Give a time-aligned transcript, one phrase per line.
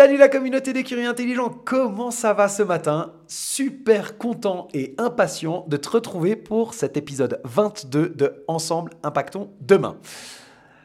[0.00, 3.12] Salut la communauté des curieux intelligents, comment ça va ce matin?
[3.28, 9.98] Super content et impatient de te retrouver pour cet épisode 22 de Ensemble Impactons Demain.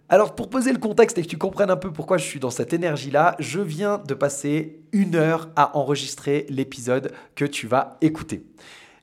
[0.09, 2.49] Alors pour poser le contexte et que tu comprennes un peu pourquoi je suis dans
[2.49, 8.43] cette énergie-là, je viens de passer une heure à enregistrer l'épisode que tu vas écouter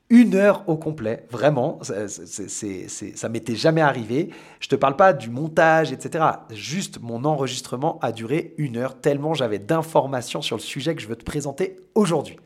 [0.09, 4.29] une heure au complet, vraiment, ça, ça m'était jamais arrivé.
[4.59, 6.25] Je te parle pas du montage, etc.
[6.51, 11.07] Juste mon enregistrement a duré une heure, tellement j'avais d'informations sur le sujet que je
[11.07, 12.37] veux te présenter aujourd'hui.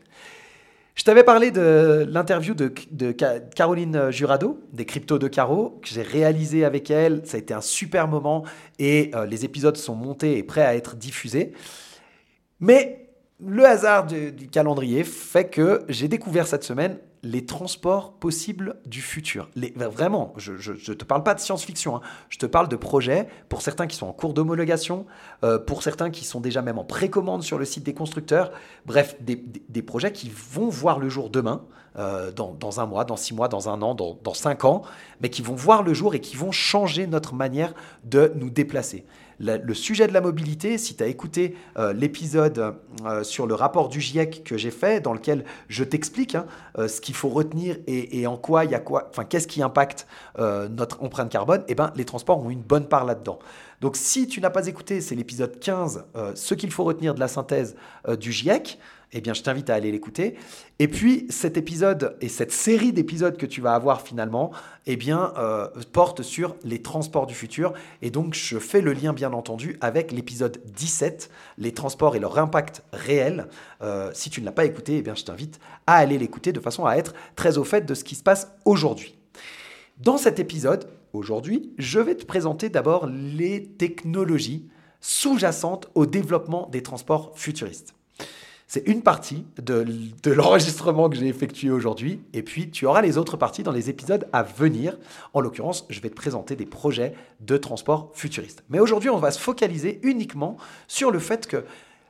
[0.98, 2.72] Je t'avais parlé de l'interview de,
[3.54, 7.22] Caroline Jurado, des cryptos de Caro, que j'ai réalisé avec elle.
[7.24, 8.44] Ça a été un super moment
[8.80, 11.52] et euh, les épisodes sont montés et prêts à être diffusés.
[12.58, 13.07] Mais
[13.40, 19.48] le hasard du calendrier fait que j'ai découvert cette semaine les transports possibles du futur.
[19.76, 22.00] Vraiment, je ne te parle pas de science-fiction, hein.
[22.28, 25.06] je te parle de projets, pour certains qui sont en cours d'homologation,
[25.44, 28.52] euh, pour certains qui sont déjà même en précommande sur le site des constructeurs,
[28.86, 31.64] bref, des, projets qui vont voir le jour demain,
[31.96, 34.82] euh, dans, un mois, dans six mois, dans un an, dans cinq ans,
[35.20, 37.74] mais qui vont voir le jour et qui vont changer notre manière
[38.04, 39.04] de nous déplacer
[39.40, 43.88] le sujet de la mobilité, si tu as écouté euh, l'épisode euh, sur le rapport
[43.88, 46.46] du GIEC que j'ai fait, dans lequel je t'explique hein,
[46.78, 49.62] euh, ce qu'il faut retenir et, en quoi il y a quoi, enfin qu'est-ce qui
[49.62, 50.06] impacte
[50.38, 53.38] notre empreinte carbone, eh ben, les transports ont une bonne part là-dedans.
[53.80, 57.28] Donc si tu n'as pas écouté, c'est l'épisode 15, ce qu'il faut retenir de la
[57.28, 57.76] synthèse
[58.18, 58.78] du GIEC
[59.12, 60.36] eh bien, je t'invite à aller l'écouter.
[60.78, 64.50] Et puis, cet épisode et cette série d'épisodes que tu vas avoir finalement,
[64.86, 65.68] eh euh,
[66.22, 67.72] sur les transports du futur.
[68.02, 72.38] Et donc, je fais le lien, bien entendu, avec l'épisode 17, les transports et leur
[72.38, 73.46] impact réel.
[73.82, 76.60] Euh, si tu ne l'as pas écouté, eh bien, je t'invite à aller l'écouter de
[76.60, 79.18] façon à être très au fait de ce qui se passe aujourd'hui.
[79.98, 84.68] Dans cet épisode, aujourd'hui, je vais te présenter d'abord les technologies
[85.00, 87.97] sous-jacentes au développement des transports futuristes.
[88.70, 92.20] C'est une partie de, l'enregistrement que j'ai effectué aujourd'hui.
[92.34, 94.98] Et puis, tu auras les autres parties dans les épisodes à venir.
[95.32, 98.64] En l'occurrence, je vais te présenter des projets de transport futuriste.
[98.68, 101.64] Mais aujourd'hui, on va se focaliser uniquement sur le fait que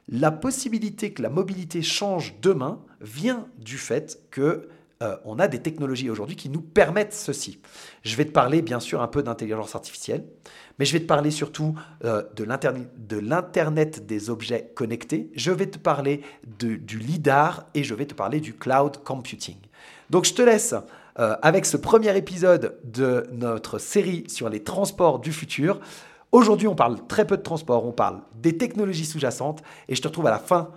[0.09, 4.69] la possibilité que la mobilité change demain vient du fait que
[5.01, 7.61] euh, on a des technologies aujourd'hui qui nous permettent ceci.
[8.03, 10.25] Je vais te parler bien sûr un peu d'intelligence artificielle,
[10.79, 15.79] mais je vais te parler surtout euh, de l'Internet des objets connectés, je vais te
[15.79, 19.57] parler du LIDAR et je vais te parler du cloud computing.
[20.11, 20.75] Donc je te laisse
[21.21, 25.79] euh, avec ce premier épisode de notre série sur les transports du futur.
[26.33, 30.09] Aujourd'hui, on parle très peu de transport, on parle des technologies sous-jacentes et je te
[30.09, 30.73] retrouve à la fin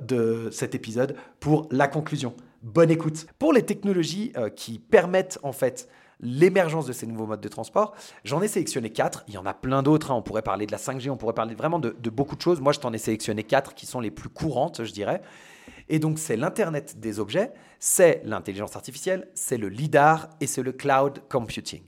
[0.00, 2.34] de cet épisode pour la conclusion.
[2.66, 3.28] Bonne écoute.
[3.38, 5.88] Pour les technologies euh, qui permettent en fait
[6.18, 7.94] l'émergence de ces nouveaux modes de transport,
[8.24, 9.22] j'en ai sélectionné quatre.
[9.28, 10.10] Il y en a plein d'autres.
[10.10, 10.16] Hein.
[10.16, 12.60] On pourrait parler de la 5G, on pourrait parler vraiment de, beaucoup de choses.
[12.60, 15.22] Moi, je t'en ai sélectionné quatre qui sont les plus courantes, je dirais.
[15.88, 20.72] Et donc, c'est l'Internet des objets, c'est l'intelligence artificielle, c'est le LIDAR et c'est le
[20.72, 21.84] cloud computing.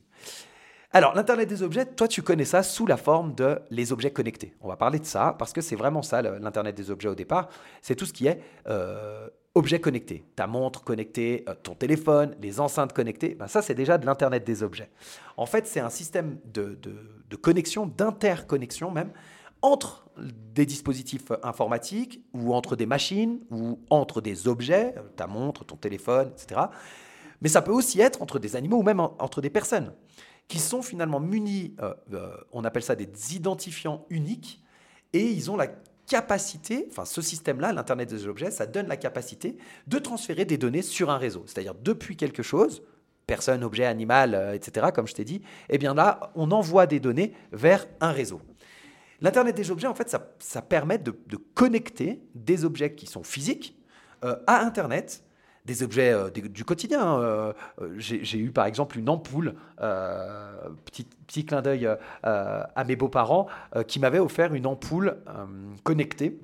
[0.93, 4.55] Alors, l'Internet des objets, toi, tu connais ça sous la forme de les objets connectés.
[4.61, 7.49] On va parler de ça parce que c'est vraiment ça, l'Internet des objets au départ.
[7.83, 10.25] C'est tout ce qui est euh, objets connectés.
[10.37, 14.45] Ta montre connectée, euh, ton téléphone, les enceintes connectées, ben ça c'est déjà de l'Internet
[14.45, 14.91] des objets.
[15.37, 16.79] En fait, c'est un système de,
[17.29, 19.13] de connexion, d'interconnexion même,
[19.61, 20.09] entre
[20.55, 26.31] des dispositifs informatiques ou entre des machines ou entre des objets, ta montre, ton téléphone,
[26.33, 26.63] etc.
[27.41, 29.93] Mais ça peut aussi être entre des animaux ou même entre des personnes
[30.49, 34.63] qui sont finalement munis, euh, euh, on appelle ça des identifiants uniques,
[35.13, 35.69] et ils ont la
[36.09, 39.57] capacité, enfin ce système-là, l'Internet des objets, ça donne la capacité
[39.87, 41.45] de transférer des données sur un réseau.
[41.47, 42.83] C'est-à-dire depuis quelque chose,
[43.27, 46.99] personne, objet, animal, euh, etc., comme je t'ai dit, eh bien là, on envoie des
[46.99, 48.41] données vers un réseau.
[49.21, 51.13] L'Internet des objets, en fait, ça, permet de,
[51.55, 53.77] connecter des objets qui sont physiques
[54.25, 55.23] euh, à Internet,
[55.65, 57.01] des objets euh, du quotidien.
[57.01, 57.21] Hein.
[57.21, 57.53] Euh,
[57.99, 59.55] j'ai eu par exemple une ampoule,
[60.85, 61.89] petit, petit clin d'œil
[62.23, 63.47] à mes beaux-parents,
[63.87, 65.17] qui m'avaient offert une ampoule
[65.85, 66.39] connectée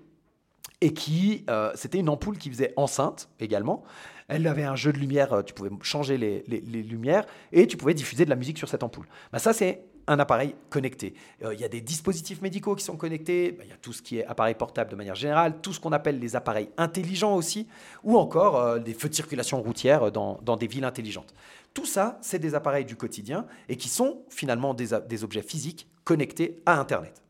[0.81, 1.45] et qui,
[1.75, 3.85] c'était une ampoule qui faisait enceinte également.
[4.29, 6.43] Elle avait un jeu de lumière, tu pouvais changer les,
[6.83, 9.07] lumières et tu pouvais diffuser de la musique sur cette ampoule.
[9.33, 11.15] Bah, ça, c'est un appareil connecté.
[11.43, 13.93] Euh, il y a des dispositifs médicaux qui sont connectés, bah, il y a tout
[13.93, 17.35] ce qui est appareil portable de manière générale, tout ce qu'on appelle les appareils intelligents
[17.35, 17.67] aussi,
[18.03, 21.35] ou encore euh, des feux de circulation routière dans, des villes intelligentes.
[21.73, 25.89] Tout ça, c'est des appareils du quotidien et qui sont finalement des, des objets physiques
[26.05, 27.23] connectés à Internet.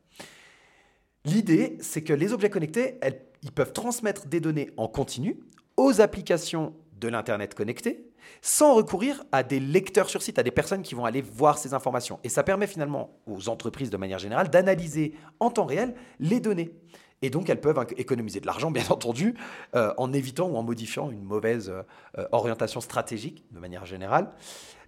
[1.25, 2.99] L'idée, c'est que les objets connectés,
[3.41, 5.39] ils peuvent transmettre des données en continu
[5.77, 8.09] aux applications de l'Internet connecté,
[8.41, 11.73] sans recourir à des lecteurs sur site, à des personnes qui vont aller voir ces
[11.73, 12.19] informations.
[12.23, 16.73] Et ça permet finalement aux entreprises de manière générale d'analyser en temps réel les données.
[17.21, 19.35] Et donc, elles peuvent économiser de l'argent, bien entendu,
[19.75, 21.69] euh, en évitant ou en modifiant une mauvaise
[22.17, 24.31] euh, orientation stratégique, de manière générale.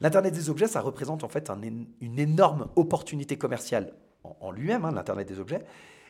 [0.01, 1.50] L'Internet des objets, ça représente en fait
[2.01, 3.94] une énorme opportunité commerciale
[4.24, 5.63] en, lui-même, hein, l'Internet des objets.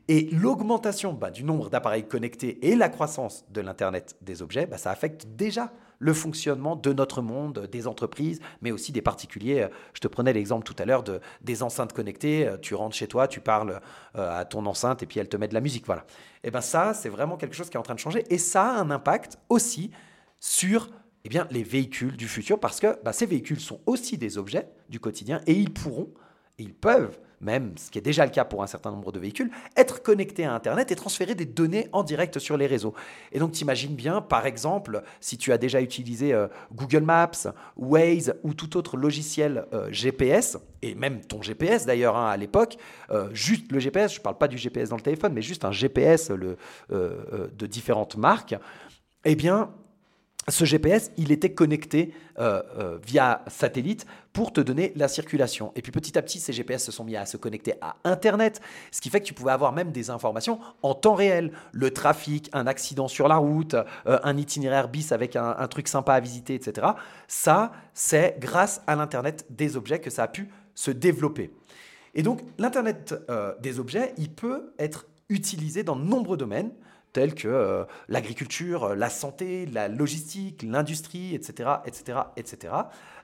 [0.10, 4.78] Et l'augmentation bah, du nombre d'appareils connectés et la croissance de l'Internet des objets, bah,
[4.78, 9.68] ça affecte déjà le fonctionnement de notre monde, des entreprises, mais aussi des particuliers.
[9.94, 12.50] Je te prenais l'exemple tout à l'heure de, des enceintes connectées.
[12.62, 13.82] Tu rentres chez toi, tu parles
[14.16, 15.86] euh, à ton enceinte et puis elle te met de la musique.
[15.86, 16.06] Voilà.
[16.44, 18.24] Et bien ça, c'est vraiment quelque chose qui est en train de changer.
[18.30, 19.92] Et ça a un impact aussi
[20.40, 20.90] sur
[21.26, 24.70] eh bien, les véhicules du futur parce que bah, ces véhicules sont aussi des objets
[24.90, 26.14] du quotidien et ils pourront,
[26.58, 29.52] ils peuvent même ce qui est déjà le cas pour un certain nombre de véhicules,
[29.76, 32.94] être connecté à Internet et transférer des données en direct sur les réseaux.
[33.32, 37.54] Et donc, tu imagines bien, par exemple, si tu as déjà utilisé euh, Google Maps,
[37.76, 42.78] Waze ou tout autre logiciel euh, GPS, et même ton GPS d'ailleurs hein, à l'époque,
[43.12, 45.66] euh, juste le GPS, je ne parle pas du GPS dans le téléphone, mais juste
[45.66, 48.56] un GPS de différentes marques,
[49.26, 49.72] eh bien,
[50.50, 55.74] ce GPS, il était connecté euh, euh, via satellite pour te donner la circulation.
[55.76, 58.62] Et puis petit à petit, ces GPS se sont mis à se connecter à Internet,
[58.92, 61.52] ce qui fait que tu pouvais avoir même des informations en temps réel.
[61.74, 65.90] Le trafic, un accident sur la route, euh, un itinéraire bis avec un, un, truc
[65.90, 66.88] sympa à visiter, etc.
[67.28, 71.52] Ça, c'est grâce à l'Internet des objets que ça a pu se développer.
[72.16, 73.14] Et donc, l'Internet
[73.60, 76.72] des objets, il peut être utilisé dans de nombreux domaines
[77.18, 81.72] tels que euh, l'agriculture, euh, la santé, la logistique, l'industrie, etc..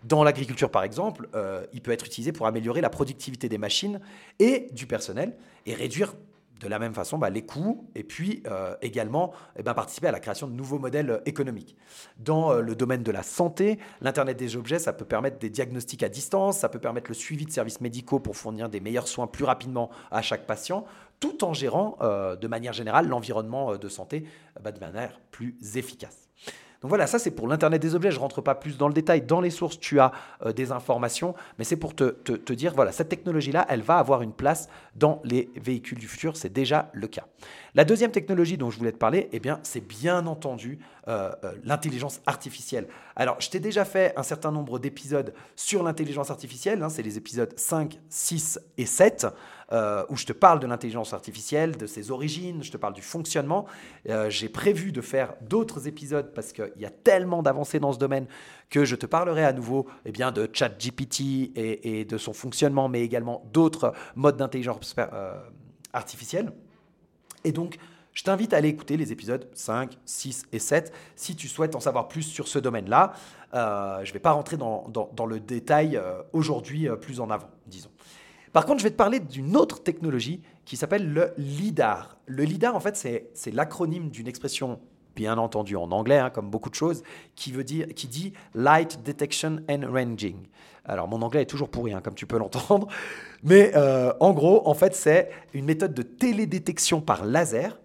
[0.04, 4.02] Dans l'agriculture, par exemple, euh, il peut être utilisé pour améliorer la productivité des machines
[4.40, 5.36] et du personnel
[5.68, 6.16] et réduire
[6.64, 8.44] de la même façon bah, les coûts et puis
[8.82, 11.76] également eh ben, participer à la création de nouveaux modèles économiques.
[12.18, 16.10] Dans le domaine de la santé, l'Internet des objets, ça peut permettre des diagnostics à
[16.10, 19.46] distance, ça peut permettre le suivi de services médicaux pour fournir des meilleurs soins plus
[19.46, 20.86] rapidement à chaque patient,
[21.20, 24.26] tout en gérant euh, de manière générale l'environnement euh, de santé
[24.62, 26.28] bah, de manière plus efficace.
[26.84, 28.12] Donc voilà, ça c'est pour l'Internet des objets.
[28.12, 29.22] Je ne rentre pas plus dans le détail.
[29.22, 30.12] Dans les sources, tu as
[30.46, 34.22] euh, des informations, mais c'est pour te, te, dire, voilà, cette technologie-là, elle va avoir
[34.22, 36.36] une place dans les véhicules du futur.
[36.36, 37.24] C'est déjà le cas.
[37.76, 40.80] La deuxième technologie dont je voulais te parler, eh bien, c'est bien entendu
[41.64, 42.88] l'intelligence artificielle.
[43.16, 46.82] Alors, je t'ai déjà fait un certain nombre d'épisodes sur l'intelligence artificielle.
[46.82, 49.28] Hein, c'est les épisodes 5, 6 et 7.
[49.74, 53.02] Euh, où je te parle de l'intelligence artificielle, de ses origines, je te parle du
[53.02, 53.66] fonctionnement.
[54.08, 57.98] Euh, j'ai prévu de faire d'autres épisodes parce qu'il y a tellement d'avancées dans ce
[57.98, 58.28] domaine
[58.70, 63.02] que je te parlerai à nouveau eh bien, de ChatGPT et, de son fonctionnement, mais
[63.02, 65.40] également d'autres modes d'intelligence euh,
[65.92, 66.52] artificielle.
[67.44, 67.78] Et donc,
[68.14, 71.80] je t'invite à aller écouter les épisodes 5, 6 et 7 si tu souhaites en
[71.80, 73.14] savoir plus sur ce domaine-là.
[73.54, 73.58] je
[74.08, 76.00] ne vais pas rentrer dans, dans le détail
[76.32, 77.90] aujourd'hui plus en avant, disons.
[78.54, 82.18] Par contre, je vais te parler d'une autre technologie qui s'appelle le LIDAR.
[82.28, 84.80] Le LIDAR, en fait, c'est l'acronyme d'une expression,
[85.16, 87.04] bien entendu en anglais, hein, comme beaucoup de choses,
[87.36, 90.38] qui, veut dire, qui dit Light Detection and Ranging.
[90.86, 92.88] Alors, mon anglais est toujours pourri, hein, comme tu peux l'entendre.
[93.44, 97.80] Mais euh, en gros, en fait, c'est une méthode de télédétection par laser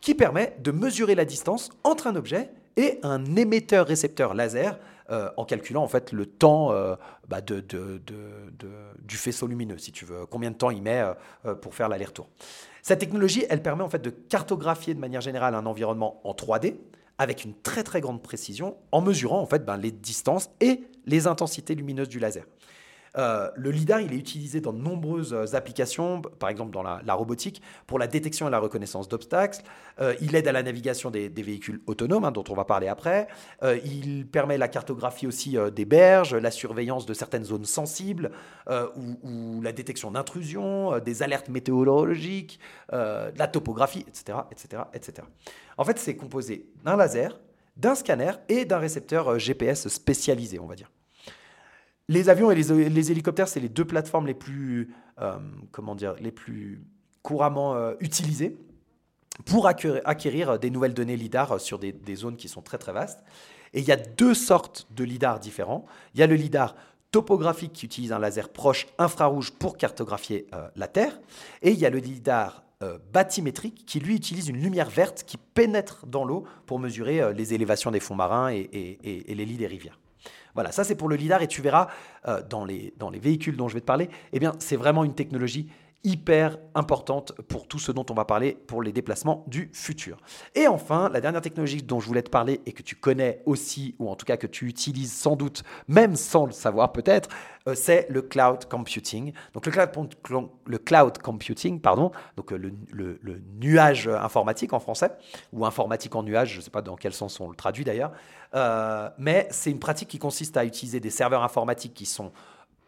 [0.00, 4.78] qui permet de mesurer la distance entre un objet et un émetteur-récepteur laser
[5.12, 6.96] euh, en calculant en fait le temps euh,
[7.28, 7.62] bah, de,
[8.98, 11.04] du faisceau lumineux, si tu veux, combien de temps il met
[11.44, 12.30] euh, pour faire l'aller-retour.
[12.80, 16.76] Cette technologie, elle permet en fait de cartographier de manière générale un environnement en 3D
[17.18, 21.26] avec une très très grande précision en mesurant en fait ben, les distances et les
[21.26, 22.44] intensités lumineuses du laser.
[23.18, 27.14] Euh, le LIDAR, il est utilisé dans de nombreuses euh, applications, par exemple dans la,
[27.14, 29.62] robotique, pour la détection et la reconnaissance d'obstacles.
[30.00, 33.26] Euh, il aide à la navigation des, véhicules autonomes, hein, dont on va parler après.
[33.84, 38.30] il permet la cartographie aussi des berges, la surveillance de certaines zones sensibles,
[38.70, 45.26] ou, la détection d'intrusions, des alertes météorologiques, la topographie, etc., etc., etc.
[45.78, 47.40] En fait, c'est composé d'un laser,
[47.76, 50.90] d'un scanner et d'un récepteur GPS spécialisé, on va dire.
[52.08, 55.38] Les avions et les, hélicoptères, c'est les deux plateformes les plus, euh,
[55.70, 56.82] comment dire, les plus
[57.22, 58.56] couramment euh, utilisées
[59.46, 63.20] pour acquérir, des nouvelles données LIDAR sur des, zones qui sont très très vastes.
[63.72, 65.86] Et il y a deux sortes de LIDAR différents.
[66.14, 66.76] Il y a le LIDAR
[67.12, 71.18] topographique qui utilise un laser proche infrarouge pour cartographier euh, la Terre.
[71.62, 72.64] Et il y a le LIDAR
[73.12, 77.92] bathymétrique qui lui utilise une lumière verte qui pénètre dans l'eau pour mesurer les élévations
[77.92, 80.00] des fonds marins et, et les lits des rivières.
[80.54, 81.88] Voilà, ça c'est pour le LIDAR et tu verras
[82.28, 85.04] euh, dans, les, dans les véhicules dont je vais te parler, eh bien c'est vraiment
[85.04, 85.68] une technologie
[86.04, 90.16] hyper importante pour tout ce dont on va parler pour les déplacements du futur.
[90.54, 93.94] Et enfin, la dernière technologie dont je voulais te parler et que tu connais aussi,
[93.98, 97.28] ou en tout cas que tu utilises sans doute, même sans le savoir peut-être,
[97.68, 99.32] euh, c'est le cloud computing.
[99.54, 105.12] Donc le cloud, le cloud computing, pardon, donc euh, le, le, nuage informatique en français,
[105.52, 108.12] ou informatique en nuage, je ne sais pas dans quel sens on le traduit d'ailleurs,
[108.54, 112.32] euh, mais c'est une pratique qui consiste à utiliser des serveurs informatiques qui sont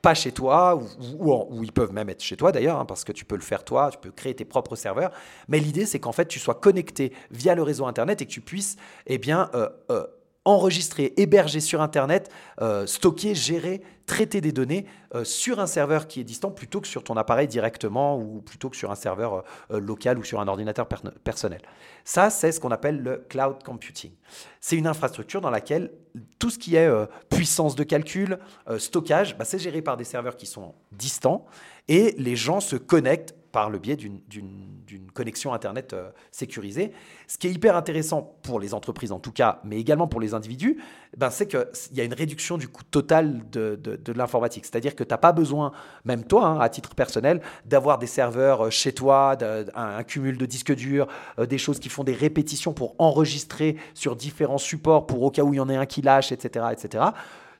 [0.04, 0.78] pas chez toi,
[1.18, 3.64] ou, ils peuvent même être chez toi d'ailleurs, hein, parce que tu peux le faire
[3.64, 5.10] toi, tu peux créer tes propres serveurs.
[5.48, 8.42] Mais l'idée, c'est qu'en fait, tu sois connecté via le réseau Internet et que tu
[8.42, 10.06] puisses eh bien, euh, euh,
[10.44, 16.20] enregistrer, héberger sur Internet, euh, stocker, gérer, traiter des données euh, sur un serveur qui
[16.20, 19.80] est distant plutôt que sur ton appareil directement ou plutôt que sur un serveur euh,
[19.80, 20.86] local ou sur un ordinateur
[21.24, 21.62] personnel.
[22.04, 24.12] Ça, c'est ce qu'on appelle le cloud computing.
[24.60, 25.90] C'est une infrastructure dans laquelle
[26.38, 26.90] tout ce qui est
[27.30, 28.38] puissance de calcul,
[28.78, 31.46] stockage, bah, c'est géré par des serveurs qui sont distants
[31.88, 36.90] et les gens se connectent par le biais d'une connexion Internet euh, sécurisée.
[37.28, 40.34] Ce qui est hyper intéressant pour les entreprises en tout cas, mais également pour les
[40.34, 40.82] individus,
[41.16, 44.64] ben c'est qu'il y a une réduction du coût total de, de, l'informatique.
[44.64, 45.70] C'est-à-dire que tu n'as pas besoin,
[46.04, 49.36] même toi, hein, à titre personnel, d'avoir des serveurs euh, chez toi,
[49.76, 51.06] un, cumul de disques durs,
[51.38, 55.42] euh, des choses qui font des répétitions pour enregistrer sur différents supports pour au cas
[55.42, 56.66] où il y en ait un qui lâche, etc.
[56.72, 57.04] etc.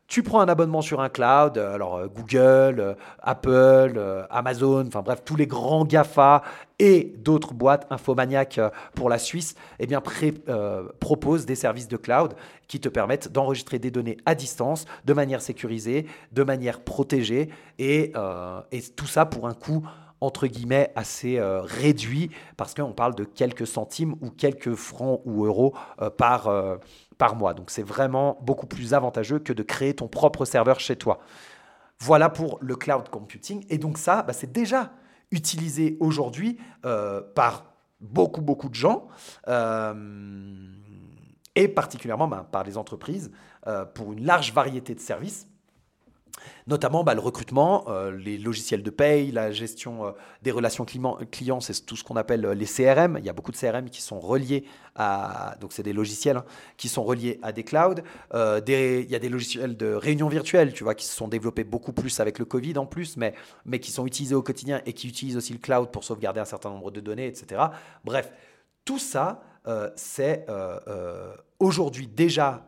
[0.07, 5.01] Tu prends un abonnement sur un cloud, euh, alors euh, Google, euh, Apple, Amazon, enfin
[5.01, 6.43] bref, tous les grands GAFA
[6.79, 8.61] et d'autres boîtes, Infomaniac
[8.95, 10.03] pour la Suisse, eh bien,
[11.01, 12.35] proposent des services de cloud
[12.67, 18.13] qui te permettent d'enregistrer des données à distance, de manière sécurisée, de manière protégée, et
[18.97, 19.87] tout ça pour un coût
[20.21, 25.75] entre guillemets assez réduit parce qu'on parle de quelques centimes ou quelques francs ou euros
[26.17, 26.51] par,
[27.19, 27.55] par mois.
[27.55, 31.21] Donc c'est vraiment beaucoup plus avantageux que de créer ton propre serveur chez toi.
[32.01, 33.65] Voilà pour le cloud computing.
[33.71, 34.93] Et donc ça, bah, c'est déjà
[35.31, 39.09] utilisé aujourd'hui euh, par beaucoup, beaucoup de gens.
[39.49, 39.95] Euh,
[41.57, 43.31] et particulièrement bah, par les entreprises
[43.67, 45.47] euh, pour une large variété de services
[46.67, 50.11] notamment bah, le recrutement, euh, les logiciels de paye, la gestion euh,
[50.43, 53.17] des relations clients, c'est tout ce qu'on appelle euh, les CRM.
[53.19, 54.65] Il y a beaucoup de CRM qui sont reliés
[54.95, 56.45] à, donc c'est des logiciels hein,
[56.77, 57.97] qui sont reliés à des clouds.
[58.33, 61.93] il y a des logiciels de réunion virtuelle, tu vois, qui se sont développés beaucoup
[61.93, 65.09] plus avec le Covid en plus, mais, mais qui sont utilisés au quotidien et qui
[65.09, 67.63] utilisent aussi le cloud pour sauvegarder un certain nombre de données, etc.
[68.05, 68.33] Bref,
[68.85, 69.43] tout ça,
[69.97, 70.47] c'est
[71.59, 72.67] aujourd'hui déjà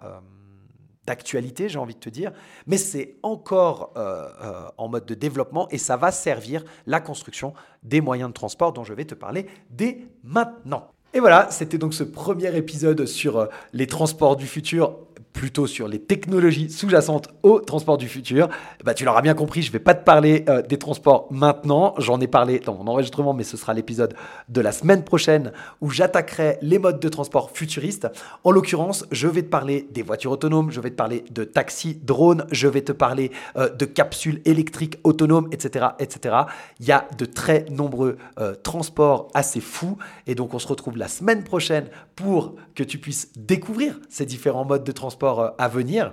[1.07, 2.33] d'actualité, j'ai envie de te dire,
[2.67, 7.55] mais c'est encore euh, euh, en mode de développement et ça va servir la construction
[7.83, 10.89] des moyens de transport dont je vais te parler dès maintenant.
[11.15, 14.99] Et voilà, c'était donc ce premier épisode sur euh, les transports du futur
[15.37, 18.49] plutôt sur les technologies sous-jacentes au transport du futur.
[18.85, 21.95] Bah, tu l'auras bien compris, je ne vais pas te parler euh, des transports maintenant.
[21.99, 24.15] J'en ai parlé dans mon enregistrement, mais ce sera l'épisode
[24.49, 25.53] de la semaine prochaine
[25.83, 28.09] où j'attaquerai les modes de transport futuristes.
[28.45, 32.01] En l'occurrence, je vais te parler des voitures autonomes, je vais te parler de taxis,
[32.03, 36.35] drones, je vais te parler euh, de capsules électriques autonomes, etc., etc.
[36.81, 40.97] Il y a de très nombreux euh, transports assez fous et donc on se retrouve
[40.97, 45.69] la semaine prochaine pour que tu puisses découvrir ces différents modes de transport euh, à
[45.69, 46.13] venir.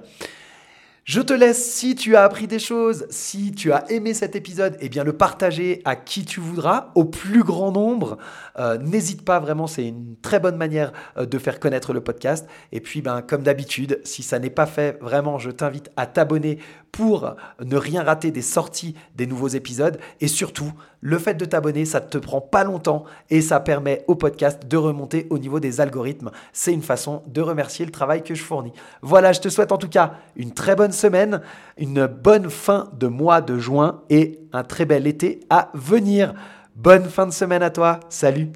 [1.05, 4.77] Je te laisse, si tu as appris des choses, si tu as aimé cet épisode,
[4.79, 8.17] eh bien le partager à qui tu voudras, au plus grand nombre.
[8.57, 12.47] Euh, n'hésite pas vraiment, c'est une très bonne manière euh, de faire connaître le podcast.
[12.71, 16.59] Et puis, ben, comme d'habitude, si ça n'est pas fait, vraiment, je t'invite à t'abonner
[16.93, 19.99] pour ne rien rater des sorties des nouveaux épisodes.
[20.21, 24.05] Et surtout, le fait de t'abonner, ça ne te prend pas longtemps et ça permet
[24.07, 26.31] au podcast de remonter au niveau des algorithmes.
[26.53, 28.71] C'est une façon de remercier le travail que je fournis.
[29.01, 31.41] Voilà, je te souhaite en tout cas une très bonne semaine,
[31.77, 36.33] une bonne fin de mois de juin et un très bel été à venir.
[36.75, 37.99] Bonne fin de semaine à toi.
[38.09, 38.51] Salut